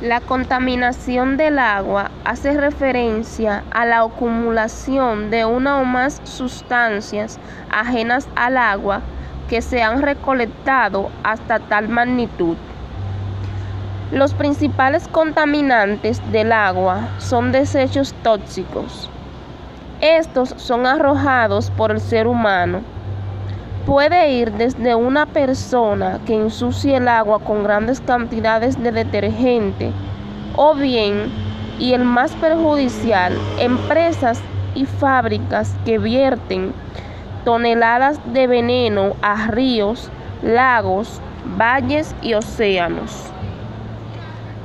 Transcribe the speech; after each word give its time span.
La 0.00 0.22
contaminación 0.22 1.36
del 1.36 1.58
agua 1.58 2.10
hace 2.24 2.58
referencia 2.58 3.64
a 3.70 3.84
la 3.84 4.00
acumulación 4.00 5.28
de 5.28 5.44
una 5.44 5.76
o 5.76 5.84
más 5.84 6.22
sustancias 6.24 7.38
ajenas 7.70 8.26
al 8.34 8.56
agua 8.56 9.02
que 9.50 9.60
se 9.60 9.82
han 9.82 10.00
recolectado 10.00 11.10
hasta 11.22 11.58
tal 11.58 11.90
magnitud. 11.90 12.56
Los 14.10 14.32
principales 14.32 15.06
contaminantes 15.06 16.22
del 16.32 16.52
agua 16.52 17.10
son 17.18 17.52
desechos 17.52 18.14
tóxicos. 18.22 19.10
Estos 20.00 20.54
son 20.56 20.86
arrojados 20.86 21.70
por 21.72 21.90
el 21.90 22.00
ser 22.00 22.26
humano 22.26 22.80
Puede 23.86 24.32
ir 24.32 24.52
desde 24.52 24.94
una 24.94 25.26
persona 25.26 26.20
que 26.26 26.34
ensucie 26.34 26.96
el 26.96 27.08
agua 27.08 27.40
con 27.40 27.64
grandes 27.64 28.00
cantidades 28.00 28.80
de 28.82 28.92
detergente 28.92 29.90
o 30.56 30.74
bien, 30.74 31.30
y 31.78 31.94
el 31.94 32.04
más 32.04 32.32
perjudicial, 32.32 33.32
empresas 33.58 34.42
y 34.74 34.84
fábricas 34.84 35.74
que 35.84 35.98
vierten 35.98 36.74
toneladas 37.44 38.20
de 38.32 38.46
veneno 38.46 39.16
a 39.22 39.46
ríos, 39.46 40.10
lagos, 40.42 41.20
valles 41.58 42.14
y 42.20 42.34
océanos. 42.34 43.30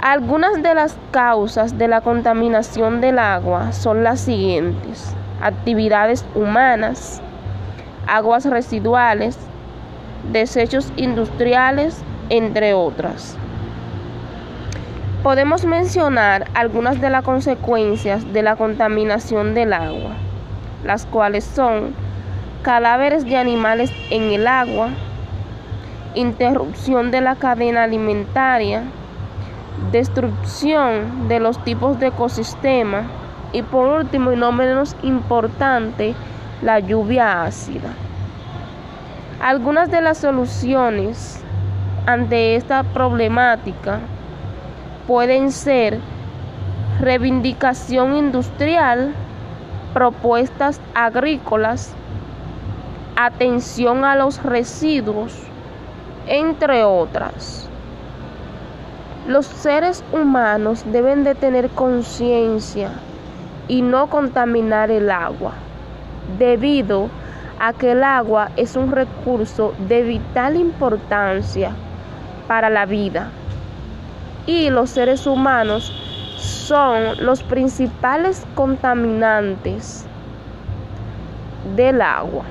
Algunas 0.00 0.62
de 0.62 0.74
las 0.74 0.96
causas 1.10 1.78
de 1.78 1.86
la 1.86 2.00
contaminación 2.00 3.00
del 3.00 3.18
agua 3.18 3.72
son 3.72 4.02
las 4.02 4.20
siguientes. 4.20 5.14
Actividades 5.40 6.24
humanas, 6.34 7.20
aguas 8.06 8.44
residuales, 8.44 9.38
desechos 10.32 10.92
industriales, 10.96 12.02
entre 12.28 12.74
otras. 12.74 13.36
Podemos 15.22 15.64
mencionar 15.64 16.46
algunas 16.54 17.00
de 17.00 17.10
las 17.10 17.22
consecuencias 17.22 18.32
de 18.32 18.42
la 18.42 18.56
contaminación 18.56 19.54
del 19.54 19.72
agua, 19.72 20.16
las 20.84 21.06
cuales 21.06 21.44
son 21.44 21.94
cadáveres 22.62 23.24
de 23.24 23.36
animales 23.36 23.92
en 24.10 24.32
el 24.32 24.46
agua, 24.46 24.88
interrupción 26.14 27.10
de 27.10 27.20
la 27.20 27.36
cadena 27.36 27.84
alimentaria, 27.84 28.84
destrucción 29.90 31.28
de 31.28 31.40
los 31.40 31.62
tipos 31.64 31.98
de 31.98 32.08
ecosistema 32.08 33.02
y 33.52 33.62
por 33.62 33.86
último 33.88 34.32
y 34.32 34.36
no 34.36 34.52
menos 34.52 34.96
importante, 35.02 36.14
la 36.62 36.78
lluvia 36.78 37.42
ácida. 37.42 37.92
Algunas 39.40 39.90
de 39.90 40.00
las 40.00 40.18
soluciones 40.18 41.42
ante 42.06 42.54
esta 42.54 42.84
problemática 42.84 43.98
pueden 45.08 45.50
ser 45.50 45.98
reivindicación 47.00 48.16
industrial, 48.16 49.12
propuestas 49.92 50.80
agrícolas, 50.94 51.92
atención 53.16 54.04
a 54.04 54.14
los 54.14 54.40
residuos, 54.44 55.36
entre 56.28 56.84
otras. 56.84 57.68
Los 59.26 59.46
seres 59.46 60.04
humanos 60.12 60.84
deben 60.86 61.24
de 61.24 61.34
tener 61.34 61.70
conciencia 61.70 62.92
y 63.66 63.82
no 63.82 64.06
contaminar 64.08 64.92
el 64.92 65.10
agua 65.10 65.54
debido 66.38 67.08
a 67.58 67.72
que 67.72 67.92
el 67.92 68.02
agua 68.02 68.50
es 68.56 68.76
un 68.76 68.90
recurso 68.90 69.74
de 69.88 70.02
vital 70.02 70.56
importancia 70.56 71.70
para 72.48 72.70
la 72.70 72.86
vida 72.86 73.30
y 74.46 74.70
los 74.70 74.90
seres 74.90 75.26
humanos 75.26 75.92
son 76.36 77.24
los 77.24 77.42
principales 77.42 78.44
contaminantes 78.54 80.06
del 81.76 82.02
agua. 82.02 82.44